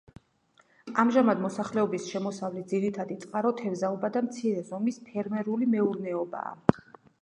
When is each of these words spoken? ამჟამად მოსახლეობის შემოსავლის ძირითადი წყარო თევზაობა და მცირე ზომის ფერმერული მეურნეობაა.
ამჟამად 1.03 1.43
მოსახლეობის 1.43 2.07
შემოსავლის 2.15 2.67
ძირითადი 2.73 3.19
წყარო 3.27 3.55
თევზაობა 3.63 4.13
და 4.19 4.27
მცირე 4.31 4.69
ზომის 4.75 5.03
ფერმერული 5.11 5.75
მეურნეობაა. 5.79 6.81